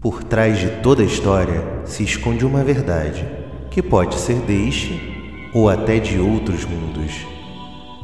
Por 0.00 0.24
trás 0.24 0.58
de 0.58 0.70
toda 0.80 1.04
história 1.04 1.62
se 1.84 2.02
esconde 2.02 2.46
uma 2.46 2.64
verdade, 2.64 3.22
que 3.70 3.82
pode 3.82 4.14
ser 4.14 4.40
deste 4.40 4.98
ou 5.52 5.68
até 5.68 5.98
de 5.98 6.18
outros 6.18 6.64
mundos. 6.64 7.12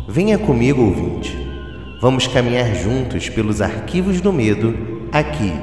Venha 0.07 0.37
comigo, 0.39 0.83
ouvinte. 0.83 1.35
Vamos 2.03 2.27
caminhar 2.27 2.75
juntos 2.75 3.31
pelos 3.31 3.63
arquivos 3.63 4.21
do 4.21 4.31
medo 4.31 4.75
aqui 5.11 5.55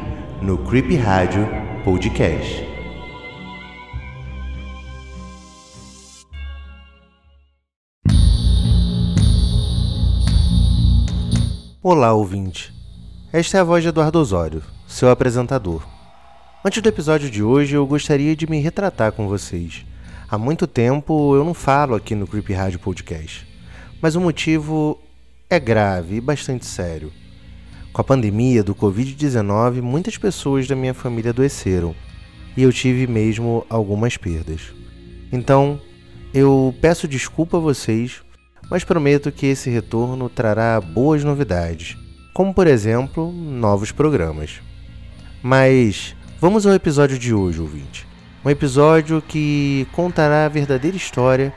no 0.41 0.57
Creepy 0.57 0.95
Rádio 0.95 1.47
Podcast. 1.83 2.65
Olá, 11.83 12.11
ouvinte. 12.11 12.73
Esta 13.31 13.59
é 13.59 13.61
a 13.61 13.63
voz 13.63 13.83
de 13.83 13.89
Eduardo 13.89 14.17
Osório, 14.17 14.63
seu 14.87 15.11
apresentador. 15.11 15.93
Antes 16.65 16.81
do 16.81 16.87
episódio 16.87 17.29
de 17.29 17.43
hoje, 17.43 17.75
eu 17.75 17.85
gostaria 17.85 18.33
de 18.37 18.49
me 18.49 18.57
retratar 18.61 19.11
com 19.11 19.27
vocês. 19.27 19.85
Há 20.29 20.37
muito 20.37 20.65
tempo 20.65 21.35
eu 21.35 21.43
não 21.43 21.53
falo 21.53 21.93
aqui 21.93 22.15
no 22.15 22.25
Creepy 22.25 22.53
Rádio 22.53 22.79
Podcast, 22.79 23.45
mas 24.01 24.15
o 24.15 24.21
motivo 24.21 24.97
é 25.49 25.59
grave 25.59 26.15
e 26.15 26.21
bastante 26.21 26.65
sério. 26.65 27.11
Com 27.91 27.99
a 27.99 28.03
pandemia 28.05 28.63
do 28.63 28.73
Covid-19, 28.73 29.81
muitas 29.81 30.17
pessoas 30.17 30.65
da 30.65 30.73
minha 30.73 30.93
família 30.93 31.31
adoeceram 31.31 31.93
e 32.55 32.63
eu 32.63 32.71
tive 32.71 33.07
mesmo 33.07 33.65
algumas 33.69 34.15
perdas. 34.15 34.73
Então, 35.33 35.81
eu 36.33 36.73
peço 36.79 37.09
desculpa 37.09 37.57
a 37.57 37.59
vocês, 37.59 38.21
mas 38.71 38.85
prometo 38.85 39.33
que 39.33 39.47
esse 39.47 39.69
retorno 39.69 40.29
trará 40.29 40.79
boas 40.79 41.25
novidades, 41.25 41.97
como 42.33 42.53
por 42.53 42.67
exemplo, 42.67 43.33
novos 43.33 43.91
programas. 43.91 44.61
Mas 45.43 46.15
Vamos 46.43 46.67
ao 46.67 46.73
episódio 46.73 47.17
de 47.17 47.33
hoje, 47.33 47.61
ouvinte. 47.61 48.05
Um 48.43 48.49
episódio 48.49 49.21
que 49.21 49.87
contará 49.93 50.45
a 50.45 50.49
verdadeira 50.49 50.97
história 50.97 51.53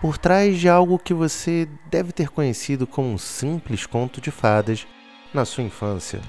por 0.00 0.16
trás 0.16 0.60
de 0.60 0.68
algo 0.68 0.96
que 0.96 1.12
você 1.12 1.66
deve 1.90 2.12
ter 2.12 2.28
conhecido 2.28 2.86
como 2.86 3.12
um 3.12 3.18
simples 3.18 3.84
conto 3.84 4.20
de 4.20 4.30
fadas 4.30 4.86
na 5.34 5.44
sua 5.44 5.64
infância. 5.64 6.20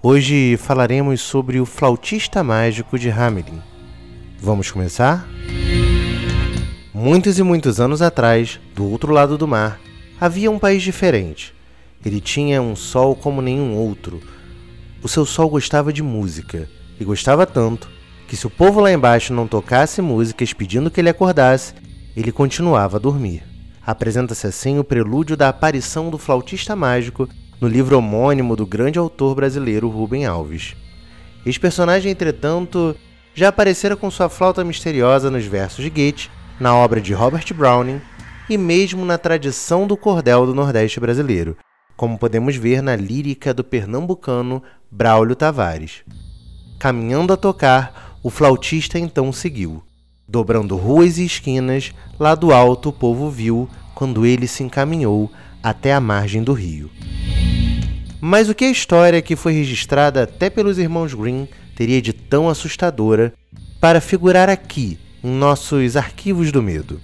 Hoje 0.00 0.56
falaremos 0.56 1.20
sobre 1.20 1.58
o 1.58 1.66
flautista 1.66 2.44
mágico 2.44 2.96
de 2.96 3.10
Hamelin. 3.10 3.60
Vamos 4.38 4.70
começar? 4.70 5.26
Muitos 6.94 7.40
e 7.40 7.42
muitos 7.42 7.80
anos 7.80 8.00
atrás, 8.02 8.60
do 8.72 8.88
outro 8.88 9.12
lado 9.12 9.36
do 9.36 9.48
mar, 9.48 9.80
havia 10.20 10.48
um 10.48 10.60
país 10.60 10.80
diferente. 10.80 11.52
Ele 12.04 12.20
tinha 12.20 12.62
um 12.62 12.76
sol 12.76 13.16
como 13.16 13.42
nenhum 13.42 13.74
outro. 13.74 14.22
O 15.02 15.08
seu 15.08 15.26
sol 15.26 15.50
gostava 15.50 15.92
de 15.92 16.04
música 16.04 16.68
e 17.00 17.04
gostava 17.04 17.46
tanto 17.46 17.88
que 18.28 18.36
se 18.36 18.46
o 18.46 18.50
povo 18.50 18.78
lá 18.78 18.92
embaixo 18.92 19.32
não 19.32 19.48
tocasse 19.48 20.00
músicas 20.00 20.52
pedindo 20.52 20.88
que 20.90 21.00
ele 21.00 21.08
acordasse, 21.08 21.74
ele 22.16 22.30
continuava 22.30 22.96
a 22.96 23.00
dormir. 23.00 23.42
Apresenta-se 23.84 24.46
assim 24.46 24.78
o 24.78 24.84
prelúdio 24.84 25.36
da 25.36 25.48
aparição 25.48 26.10
do 26.10 26.18
flautista 26.18 26.76
mágico 26.76 27.28
no 27.60 27.66
livro 27.66 27.98
homônimo 27.98 28.54
do 28.54 28.64
grande 28.64 29.00
autor 29.00 29.34
brasileiro 29.34 29.88
Rubem 29.88 30.26
Alves. 30.26 30.76
Este 31.44 31.58
personagem, 31.58 32.12
entretanto, 32.12 32.94
já 33.34 33.48
aparecera 33.48 33.96
com 33.96 34.10
sua 34.10 34.28
flauta 34.28 34.62
misteriosa 34.62 35.30
nos 35.30 35.44
versos 35.44 35.82
de 35.82 35.90
Goethe, 35.90 36.30
na 36.60 36.74
obra 36.76 37.00
de 37.00 37.12
Robert 37.12 37.52
Browning 37.54 38.00
e 38.48 38.58
mesmo 38.58 39.04
na 39.04 39.16
tradição 39.16 39.86
do 39.86 39.96
cordel 39.96 40.46
do 40.46 40.54
Nordeste 40.54 41.00
brasileiro, 41.00 41.56
como 41.96 42.18
podemos 42.18 42.54
ver 42.54 42.82
na 42.82 42.94
lírica 42.94 43.54
do 43.54 43.64
pernambucano 43.64 44.62
Braulio 44.90 45.34
Tavares. 45.34 46.04
Caminhando 46.80 47.34
a 47.34 47.36
tocar, 47.36 48.16
o 48.22 48.30
flautista 48.30 48.98
então 48.98 49.30
seguiu. 49.34 49.82
Dobrando 50.26 50.78
ruas 50.78 51.18
e 51.18 51.26
esquinas, 51.26 51.92
lá 52.18 52.34
do 52.34 52.54
alto 52.54 52.88
o 52.88 52.92
povo 52.92 53.28
viu 53.28 53.68
quando 53.94 54.24
ele 54.24 54.46
se 54.46 54.62
encaminhou 54.62 55.30
até 55.62 55.92
a 55.92 56.00
margem 56.00 56.42
do 56.42 56.54
rio. 56.54 56.90
Mas 58.18 58.48
o 58.48 58.54
que 58.54 58.64
a 58.64 58.70
história 58.70 59.20
que 59.20 59.36
foi 59.36 59.52
registrada 59.52 60.22
até 60.22 60.48
pelos 60.48 60.78
irmãos 60.78 61.12
Green 61.12 61.46
teria 61.76 62.00
de 62.00 62.14
tão 62.14 62.48
assustadora 62.48 63.34
para 63.78 64.00
figurar 64.00 64.48
aqui 64.48 64.98
em 65.22 65.30
nossos 65.30 65.98
arquivos 65.98 66.50
do 66.50 66.62
medo? 66.62 66.98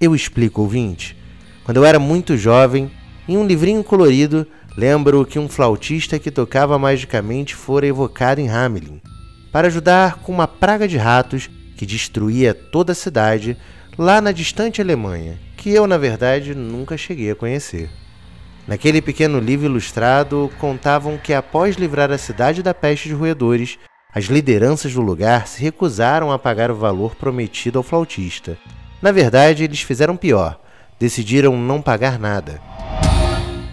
Eu 0.00 0.14
explico, 0.14 0.62
ouvinte. 0.62 1.14
Quando 1.62 1.76
eu 1.76 1.84
era 1.84 1.98
muito 1.98 2.38
jovem, 2.38 2.90
em 3.28 3.36
um 3.36 3.46
livrinho 3.46 3.84
colorido, 3.84 4.46
lembro 4.74 5.26
que 5.26 5.38
um 5.38 5.46
flautista 5.46 6.18
que 6.18 6.30
tocava 6.30 6.78
magicamente 6.78 7.54
fora 7.54 7.86
evocado 7.86 8.40
em 8.40 8.48
Hamelin 8.48 8.98
para 9.52 9.68
ajudar 9.68 10.16
com 10.16 10.32
uma 10.32 10.46
praga 10.46 10.86
de 10.86 10.96
ratos 10.96 11.50
que 11.76 11.86
destruía 11.86 12.54
toda 12.54 12.92
a 12.92 12.94
cidade 12.94 13.56
lá 13.98 14.20
na 14.20 14.32
distante 14.32 14.80
Alemanha, 14.80 15.38
que 15.56 15.70
eu, 15.70 15.86
na 15.86 15.98
verdade, 15.98 16.54
nunca 16.54 16.96
cheguei 16.96 17.30
a 17.30 17.34
conhecer. 17.34 17.90
Naquele 18.66 19.02
pequeno 19.02 19.40
livro 19.40 19.66
ilustrado, 19.66 20.50
contavam 20.58 21.18
que 21.18 21.32
após 21.32 21.76
livrar 21.76 22.10
a 22.10 22.18
cidade 22.18 22.62
da 22.62 22.72
peste 22.72 23.08
de 23.08 23.14
roedores, 23.14 23.78
as 24.12 24.24
lideranças 24.24 24.92
do 24.92 25.00
lugar 25.00 25.46
se 25.46 25.62
recusaram 25.62 26.30
a 26.30 26.38
pagar 26.38 26.70
o 26.70 26.76
valor 26.76 27.14
prometido 27.14 27.78
ao 27.78 27.82
flautista. 27.82 28.56
Na 29.00 29.12
verdade, 29.12 29.64
eles 29.64 29.80
fizeram 29.80 30.16
pior, 30.16 30.60
decidiram 30.98 31.56
não 31.56 31.80
pagar 31.80 32.18
nada. 32.18 32.60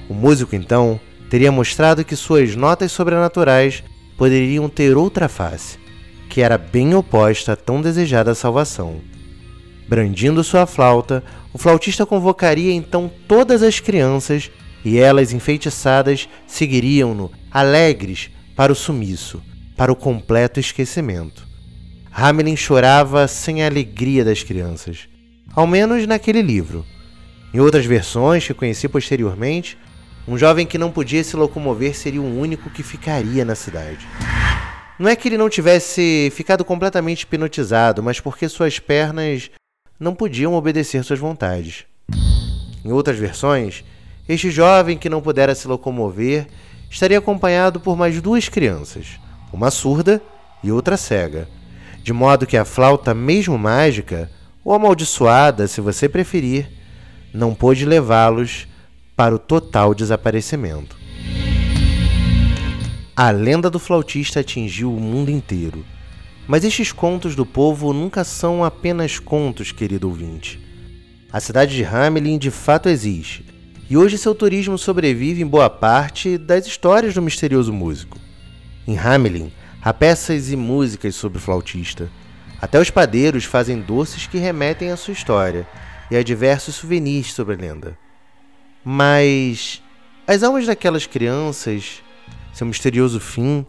O 0.09 0.13
músico, 0.13 0.55
então, 0.55 0.99
teria 1.29 1.51
mostrado 1.51 2.05
que 2.05 2.15
suas 2.15 2.55
notas 2.55 2.91
sobrenaturais 2.91 3.83
poderiam 4.17 4.67
ter 4.67 4.97
outra 4.97 5.29
face, 5.29 5.77
que 6.29 6.41
era 6.41 6.57
bem 6.57 6.95
oposta 6.95 7.53
à 7.53 7.55
tão 7.55 7.81
desejada 7.81 8.35
salvação. 8.35 8.99
Brandindo 9.87 10.43
sua 10.43 10.65
flauta, 10.65 11.23
o 11.53 11.57
flautista 11.57 12.05
convocaria 12.05 12.73
então 12.73 13.09
todas 13.27 13.63
as 13.63 13.79
crianças 13.79 14.51
e 14.83 14.97
elas, 14.97 15.31
enfeitiçadas, 15.31 16.27
seguiriam-no, 16.45 17.31
alegres, 17.51 18.29
para 18.55 18.71
o 18.71 18.75
sumiço, 18.75 19.41
para 19.75 19.91
o 19.91 19.95
completo 19.95 20.59
esquecimento. 20.59 21.47
Hamelin 22.11 22.55
chorava 22.55 23.27
sem 23.27 23.61
a 23.61 23.67
alegria 23.67 24.25
das 24.25 24.41
crianças, 24.41 25.07
ao 25.53 25.67
menos 25.67 26.07
naquele 26.07 26.41
livro. 26.41 26.83
Em 27.53 27.59
outras 27.59 27.85
versões 27.85 28.45
que 28.45 28.53
conheci 28.53 28.87
posteriormente, 28.87 29.77
um 30.27 30.37
jovem 30.37 30.65
que 30.65 30.77
não 30.77 30.91
podia 30.91 31.23
se 31.23 31.37
locomover 31.37 31.95
seria 31.95 32.21
o 32.21 32.39
único 32.39 32.69
que 32.69 32.83
ficaria 32.83 33.45
na 33.45 33.55
cidade. 33.55 34.05
Não 34.99 35.09
é 35.09 35.15
que 35.15 35.29
ele 35.29 35.37
não 35.37 35.49
tivesse 35.49 36.31
ficado 36.35 36.65
completamente 36.65 37.21
hipnotizado, 37.21 38.03
mas 38.03 38.19
porque 38.19 38.49
suas 38.49 38.77
pernas 38.77 39.49
não 39.97 40.13
podiam 40.13 40.53
obedecer 40.53 41.03
suas 41.03 41.19
vontades. 41.19 41.85
Em 42.83 42.91
outras 42.91 43.17
versões, 43.17 43.85
este 44.27 44.51
jovem 44.51 44.97
que 44.97 45.09
não 45.09 45.21
pudera 45.21 45.55
se 45.55 45.67
locomover 45.67 46.47
estaria 46.89 47.19
acompanhado 47.19 47.79
por 47.79 47.95
mais 47.95 48.19
duas 48.21 48.49
crianças, 48.49 49.19
uma 49.53 49.71
surda 49.71 50.21
e 50.63 50.71
outra 50.71 50.97
cega, 50.97 51.47
de 52.03 52.11
modo 52.11 52.45
que 52.45 52.57
a 52.57 52.65
flauta, 52.65 53.13
mesmo 53.13 53.57
mágica, 53.57 54.29
ou 54.63 54.73
amaldiçoada, 54.73 55.67
se 55.67 55.79
você 55.79 56.09
preferir, 56.09 56.69
não 57.33 57.53
pôde 57.53 57.85
levá-los 57.85 58.67
para 59.17 59.33
o 59.33 59.39
total 59.39 59.95
desaparecimento. 59.95 60.95
A 63.15 63.31
lenda 63.31 63.67
do 63.67 63.79
flautista 63.79 64.41
atingiu 64.41 64.93
o 64.93 64.99
mundo 64.99 65.31
inteiro. 65.31 65.83
Mas 66.47 66.63
estes 66.63 66.91
contos 66.91 67.35
do 67.35 67.43
povo 67.43 67.91
nunca 67.91 68.23
são 68.23 68.63
apenas 68.63 69.17
contos, 69.17 69.71
querido 69.71 70.07
ouvinte. 70.07 70.63
A 71.33 71.39
cidade 71.39 71.75
de 71.75 71.83
Hamelin 71.83 72.37
de 72.37 72.51
fato 72.51 72.87
existe, 72.87 73.43
e 73.89 73.97
hoje 73.97 74.19
seu 74.19 74.35
turismo 74.35 74.77
sobrevive 74.77 75.41
em 75.41 75.47
boa 75.47 75.69
parte 75.69 76.37
das 76.37 76.67
histórias 76.67 77.15
do 77.15 77.21
misterioso 77.21 77.73
músico. 77.73 78.19
Em 78.87 78.99
Hamelin, 78.99 79.51
há 79.81 79.91
peças 79.91 80.51
e 80.51 80.55
músicas 80.55 81.15
sobre 81.15 81.39
o 81.39 81.41
flautista. 81.41 82.07
Até 82.61 82.79
os 82.79 82.91
padeiros 82.91 83.45
fazem 83.45 83.81
doces 83.81 84.27
que 84.27 84.37
remetem 84.37 84.91
à 84.91 84.95
sua 84.95 85.13
história, 85.13 85.67
e 86.11 86.15
há 86.15 86.21
diversos 86.21 86.75
souvenirs 86.75 87.33
sobre 87.33 87.55
a 87.55 87.57
lenda. 87.57 88.06
Mas 88.89 89.83
as 90.25 90.43
almas 90.43 90.65
daquelas 90.65 91.05
crianças, 91.05 92.01
seu 92.53 92.65
misterioso 92.65 93.19
fim, 93.19 93.65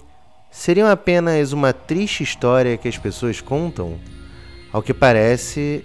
seriam 0.49 0.89
apenas 0.89 1.53
uma 1.53 1.73
triste 1.73 2.23
história 2.23 2.77
que 2.77 2.87
as 2.87 2.97
pessoas 2.97 3.41
contam? 3.41 3.99
Ao 4.73 4.81
que 4.81 4.95
parece, 4.95 5.85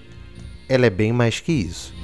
ela 0.69 0.85
é 0.85 0.89
bem 0.91 1.11
mais 1.11 1.39
que 1.39 1.51
isso. 1.51 1.95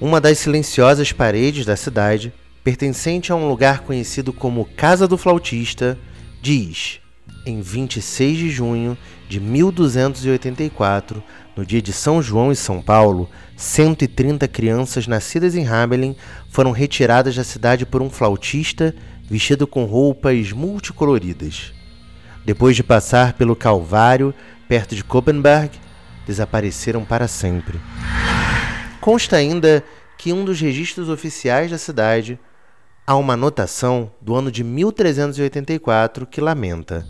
Uma 0.00 0.18
das 0.18 0.38
silenciosas 0.38 1.12
paredes 1.12 1.66
da 1.66 1.76
cidade, 1.76 2.32
pertencente 2.64 3.30
a 3.30 3.36
um 3.36 3.46
lugar 3.46 3.80
conhecido 3.80 4.32
como 4.32 4.64
Casa 4.64 5.06
do 5.06 5.18
Flautista, 5.18 5.98
diz: 6.40 7.02
em 7.46 7.60
26 7.60 8.38
de 8.38 8.50
junho 8.50 8.96
de 9.28 9.40
1284, 9.40 11.22
no 11.56 11.64
dia 11.64 11.80
de 11.80 11.92
São 11.92 12.22
João 12.22 12.50
e 12.52 12.56
São 12.56 12.82
Paulo, 12.82 13.28
130 13.56 14.48
crianças 14.48 15.06
nascidas 15.06 15.54
em 15.54 15.66
Hamelin 15.66 16.16
foram 16.50 16.70
retiradas 16.70 17.36
da 17.36 17.44
cidade 17.44 17.84
por 17.84 18.02
um 18.02 18.10
flautista 18.10 18.94
vestido 19.22 19.66
com 19.66 19.84
roupas 19.84 20.52
multicoloridas. 20.52 21.72
Depois 22.44 22.74
de 22.74 22.82
passar 22.82 23.34
pelo 23.34 23.54
Calvário, 23.54 24.34
perto 24.68 24.96
de 24.96 25.04
Koppenberg, 25.04 25.70
desapareceram 26.26 27.04
para 27.04 27.28
sempre. 27.28 27.78
Consta 29.00 29.36
ainda 29.36 29.84
que 30.18 30.32
um 30.32 30.44
dos 30.44 30.60
registros 30.60 31.08
oficiais 31.08 31.70
da 31.70 31.78
cidade 31.78 32.38
há 33.06 33.16
uma 33.16 33.34
anotação 33.34 34.10
do 34.20 34.34
ano 34.34 34.50
de 34.50 34.62
1384 34.62 36.26
que 36.26 36.40
lamenta: 36.40 37.06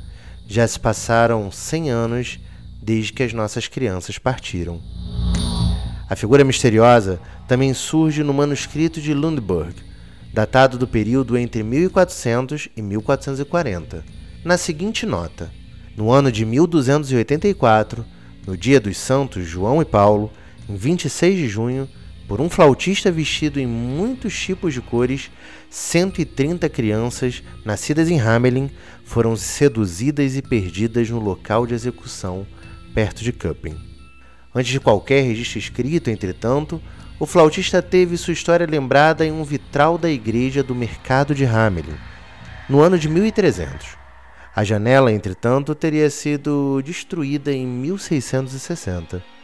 já 0.50 0.66
se 0.66 0.80
passaram 0.80 1.48
100 1.48 1.90
anos 1.90 2.40
desde 2.82 3.12
que 3.12 3.22
as 3.22 3.32
nossas 3.32 3.68
crianças 3.68 4.18
partiram. 4.18 4.82
A 6.08 6.16
figura 6.16 6.42
misteriosa 6.42 7.20
também 7.46 7.72
surge 7.72 8.24
no 8.24 8.34
manuscrito 8.34 9.00
de 9.00 9.14
Lundberg, 9.14 9.76
datado 10.34 10.76
do 10.76 10.88
período 10.88 11.38
entre 11.38 11.62
1400 11.62 12.68
e 12.76 12.82
1440, 12.82 14.04
na 14.44 14.58
seguinte 14.58 15.06
nota: 15.06 15.52
No 15.96 16.10
ano 16.10 16.32
de 16.32 16.44
1284, 16.44 18.04
no 18.44 18.56
dia 18.56 18.80
dos 18.80 18.96
santos 18.98 19.46
João 19.46 19.80
e 19.80 19.84
Paulo, 19.84 20.32
em 20.68 20.74
26 20.74 21.38
de 21.38 21.48
junho, 21.48 21.88
por 22.30 22.40
um 22.40 22.48
flautista 22.48 23.10
vestido 23.10 23.58
em 23.58 23.66
muitos 23.66 24.38
tipos 24.38 24.72
de 24.72 24.80
cores, 24.80 25.32
130 25.68 26.68
crianças, 26.68 27.42
nascidas 27.64 28.08
em 28.08 28.20
Hamelin, 28.20 28.70
foram 29.04 29.34
seduzidas 29.34 30.36
e 30.36 30.40
perdidas 30.40 31.10
no 31.10 31.18
local 31.18 31.66
de 31.66 31.74
execução, 31.74 32.46
perto 32.94 33.24
de 33.24 33.32
Köppen. 33.32 33.76
Antes 34.54 34.70
de 34.70 34.78
qualquer 34.78 35.22
registro 35.22 35.58
escrito, 35.58 36.08
entretanto, 36.08 36.80
o 37.18 37.26
flautista 37.26 37.82
teve 37.82 38.16
sua 38.16 38.32
história 38.32 38.64
lembrada 38.64 39.26
em 39.26 39.32
um 39.32 39.42
vitral 39.42 39.98
da 39.98 40.08
igreja 40.08 40.62
do 40.62 40.72
mercado 40.72 41.34
de 41.34 41.44
Hamelin, 41.44 41.98
no 42.68 42.80
ano 42.80 42.96
de 42.96 43.08
1300. 43.08 43.96
A 44.54 44.62
janela, 44.62 45.10
entretanto, 45.10 45.74
teria 45.74 46.08
sido 46.08 46.80
destruída 46.80 47.50
em 47.50 47.66
1660. 47.66 49.39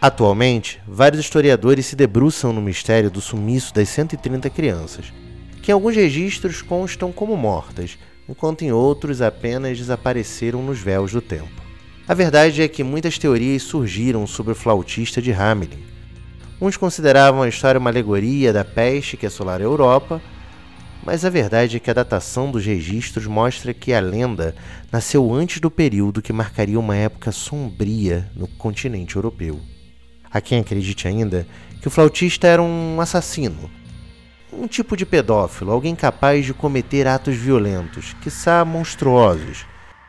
Atualmente, 0.00 0.80
vários 0.88 1.20
historiadores 1.20 1.84
se 1.84 1.94
debruçam 1.94 2.54
no 2.54 2.62
mistério 2.62 3.10
do 3.10 3.20
sumiço 3.20 3.74
das 3.74 3.90
130 3.90 4.48
crianças, 4.48 5.12
que 5.60 5.70
em 5.70 5.74
alguns 5.74 5.94
registros 5.94 6.62
constam 6.62 7.12
como 7.12 7.36
mortas, 7.36 7.98
enquanto 8.26 8.62
em 8.62 8.72
outros 8.72 9.20
apenas 9.20 9.76
desapareceram 9.76 10.62
nos 10.62 10.78
véus 10.78 11.12
do 11.12 11.20
tempo. 11.20 11.62
A 12.08 12.14
verdade 12.14 12.62
é 12.62 12.68
que 12.68 12.82
muitas 12.82 13.18
teorias 13.18 13.62
surgiram 13.62 14.26
sobre 14.26 14.52
o 14.52 14.56
flautista 14.56 15.20
de 15.20 15.34
Hamelin. 15.34 15.84
Uns 16.58 16.78
consideravam 16.78 17.42
a 17.42 17.48
história 17.48 17.78
uma 17.78 17.90
alegoria 17.90 18.54
da 18.54 18.64
peste 18.64 19.18
que 19.18 19.26
assolara 19.26 19.62
a 19.62 19.66
Europa, 19.66 20.22
mas 21.04 21.26
a 21.26 21.30
verdade 21.30 21.76
é 21.76 21.78
que 21.78 21.90
a 21.90 21.94
datação 21.94 22.50
dos 22.50 22.64
registros 22.64 23.26
mostra 23.26 23.74
que 23.74 23.92
a 23.92 24.00
lenda 24.00 24.54
nasceu 24.90 25.30
antes 25.30 25.60
do 25.60 25.70
período 25.70 26.22
que 26.22 26.32
marcaria 26.32 26.80
uma 26.80 26.96
época 26.96 27.30
sombria 27.30 28.30
no 28.34 28.48
continente 28.48 29.16
europeu. 29.16 29.60
Há 30.32 30.40
quem 30.40 30.60
acredite 30.60 31.08
ainda 31.08 31.46
que 31.80 31.88
o 31.88 31.90
flautista 31.90 32.46
era 32.46 32.62
um 32.62 33.00
assassino, 33.00 33.70
um 34.52 34.66
tipo 34.66 34.96
de 34.96 35.06
pedófilo, 35.06 35.72
alguém 35.72 35.94
capaz 35.94 36.44
de 36.44 36.52
cometer 36.52 37.06
atos 37.06 37.36
violentos, 37.36 38.14
quiçá 38.20 38.64
monstruosos, 38.64 39.66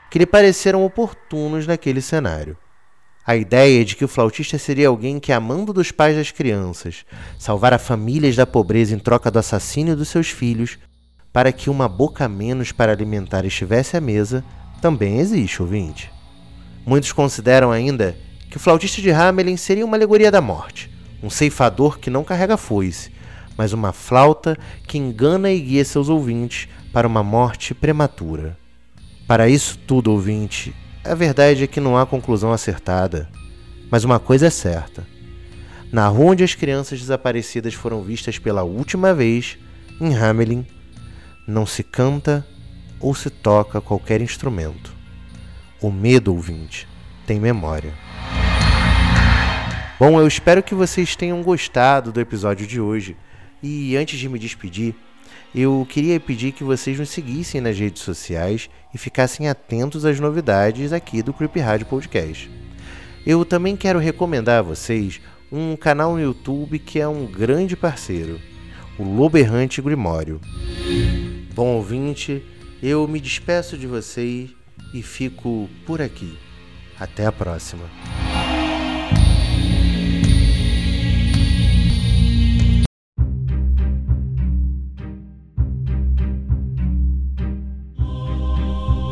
que 0.09 0.19
lhe 0.19 0.25
pareceram 0.25 0.85
oportunos 0.85 1.65
naquele 1.65 2.01
cenário. 2.01 2.57
A 3.25 3.35
ideia 3.35 3.85
de 3.85 3.95
que 3.95 4.03
o 4.03 4.07
flautista 4.07 4.57
seria 4.57 4.87
alguém 4.87 5.19
que, 5.19 5.31
amando 5.31 5.71
dos 5.71 5.91
pais 5.91 6.17
das 6.17 6.31
crianças, 6.31 7.05
salvara 7.37 7.77
famílias 7.77 8.35
da 8.35 8.45
pobreza 8.45 8.95
em 8.95 8.99
troca 8.99 9.29
do 9.29 9.39
assassínio 9.39 9.95
dos 9.95 10.09
seus 10.09 10.29
filhos, 10.29 10.79
para 11.31 11.51
que 11.51 11.69
uma 11.69 11.87
boca 11.87 12.27
menos 12.27 12.71
para 12.71 12.91
alimentar 12.91 13.45
estivesse 13.45 13.95
à 13.95 14.01
mesa, 14.01 14.43
também 14.81 15.19
existe, 15.19 15.61
ouvinte. 15.61 16.11
Muitos 16.85 17.11
consideram 17.11 17.71
ainda 17.71 18.17
que 18.51 18.57
o 18.57 18.59
flautista 18.59 19.01
de 19.01 19.09
Hamelin 19.09 19.55
seria 19.55 19.85
uma 19.85 19.95
alegoria 19.95 20.29
da 20.29 20.41
morte, 20.41 20.91
um 21.23 21.29
ceifador 21.29 21.97
que 21.97 22.09
não 22.09 22.21
carrega 22.21 22.57
foice, 22.57 23.09
mas 23.57 23.71
uma 23.71 23.93
flauta 23.93 24.57
que 24.85 24.97
engana 24.97 25.49
e 25.49 25.59
guia 25.59 25.85
seus 25.85 26.09
ouvintes 26.09 26.67
para 26.91 27.07
uma 27.07 27.23
morte 27.23 27.73
prematura. 27.73 28.57
Para 29.25 29.47
isso 29.47 29.79
tudo, 29.87 30.11
ouvinte, 30.11 30.75
a 31.01 31.15
verdade 31.15 31.63
é 31.63 31.67
que 31.67 31.79
não 31.79 31.97
há 31.97 32.05
conclusão 32.05 32.51
acertada. 32.51 33.29
Mas 33.89 34.03
uma 34.03 34.19
coisa 34.19 34.47
é 34.47 34.49
certa: 34.49 35.07
na 35.89 36.05
rua 36.09 36.31
onde 36.31 36.43
as 36.43 36.53
crianças 36.53 36.99
desaparecidas 36.99 37.73
foram 37.73 38.03
vistas 38.03 38.37
pela 38.37 38.63
última 38.63 39.13
vez, 39.13 39.57
em 39.99 40.13
Hamelin, 40.13 40.67
não 41.47 41.65
se 41.65 41.83
canta 41.83 42.45
ou 42.99 43.15
se 43.15 43.29
toca 43.29 43.79
qualquer 43.79 44.19
instrumento. 44.19 44.93
O 45.81 45.89
medo, 45.89 46.33
ouvinte, 46.33 46.85
tem 47.25 47.39
memória. 47.39 48.10
Bom, 50.01 50.19
eu 50.19 50.25
espero 50.25 50.63
que 50.63 50.73
vocês 50.73 51.15
tenham 51.15 51.43
gostado 51.43 52.11
do 52.11 52.19
episódio 52.19 52.65
de 52.65 52.81
hoje. 52.81 53.15
E 53.61 53.95
antes 53.95 54.17
de 54.17 54.27
me 54.27 54.39
despedir, 54.39 54.95
eu 55.53 55.85
queria 55.87 56.19
pedir 56.19 56.53
que 56.53 56.63
vocês 56.63 56.97
nos 56.97 57.09
seguissem 57.09 57.61
nas 57.61 57.77
redes 57.77 58.01
sociais 58.01 58.67
e 58.91 58.97
ficassem 58.97 59.47
atentos 59.47 60.03
às 60.03 60.19
novidades 60.19 60.91
aqui 60.91 61.21
do 61.21 61.31
Creepy 61.31 61.59
Rádio 61.59 61.85
Podcast. 61.85 62.49
Eu 63.27 63.45
também 63.45 63.75
quero 63.75 63.99
recomendar 63.99 64.57
a 64.57 64.63
vocês 64.63 65.21
um 65.51 65.75
canal 65.75 66.13
no 66.13 66.19
YouTube 66.19 66.79
que 66.79 66.99
é 66.99 67.07
um 67.07 67.27
grande 67.27 67.77
parceiro, 67.77 68.41
o 68.97 69.03
Lobo 69.03 69.37
Errante 69.37 69.83
Grimório. 69.83 70.41
Bom 71.53 71.75
ouvinte, 71.75 72.43
eu 72.81 73.07
me 73.07 73.19
despeço 73.19 73.77
de 73.77 73.85
vocês 73.85 74.49
e 74.95 75.03
fico 75.03 75.69
por 75.85 76.01
aqui. 76.01 76.39
Até 76.99 77.27
a 77.27 77.31
próxima. 77.31 77.83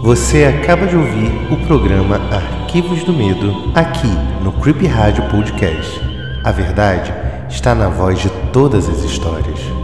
Você 0.10 0.44
acaba 0.44 0.88
de 0.88 0.96
ouvir 0.96 1.32
o 1.52 1.68
programa 1.68 2.16
Arquivos 2.34 3.04
do 3.04 3.14
Medo 3.14 3.72
aqui 3.76 4.08
no 4.44 4.52
Creepy 4.54 4.88
Rádio 4.88 5.24
Podcast. 5.30 6.02
A 6.44 6.52
verdade 6.52 7.14
está 7.48 7.76
na 7.76 7.90
voz 7.90 8.18
de 8.18 8.30
todas 8.52 8.90
as 8.90 9.04
histórias. 9.04 9.79